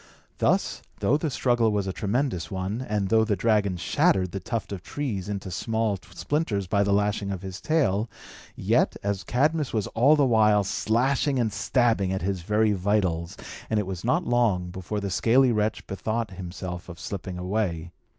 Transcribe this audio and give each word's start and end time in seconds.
Thus, 0.39 0.81
though 0.99 1.15
the 1.15 1.29
struggle 1.29 1.71
was 1.71 1.85
a 1.85 1.93
tremendous 1.93 2.49
one, 2.49 2.81
and 2.89 3.09
though 3.09 3.23
the 3.23 3.35
dragon 3.35 3.77
shattered 3.77 4.31
the 4.31 4.39
tuft 4.39 4.71
of 4.71 4.81
trees 4.81 5.29
into 5.29 5.51
small 5.51 5.95
splinters 6.15 6.65
by 6.65 6.81
the 6.81 6.91
lashing 6.91 7.29
of 7.29 7.43
his 7.43 7.61
tail, 7.61 8.09
yet, 8.55 8.95
as 9.03 9.23
Cadmus 9.23 9.73
was 9.75 9.85
all 9.89 10.15
the 10.15 10.25
while 10.25 10.63
slashing 10.63 11.37
and 11.37 11.53
stabbing 11.53 12.11
at 12.11 12.23
his 12.23 12.41
very 12.41 12.71
vitals, 12.71 13.37
it 13.69 13.85
was 13.85 14.03
not 14.03 14.25
long 14.25 14.71
before 14.71 14.99
the 14.99 15.11
scaly 15.11 15.51
wretch 15.51 15.85
bethought 15.85 16.31
himself 16.31 16.89
of 16.89 16.99
slipping 16.99 17.37
away. 17.37 17.91